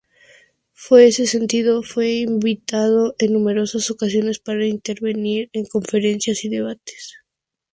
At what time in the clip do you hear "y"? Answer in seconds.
6.43-6.49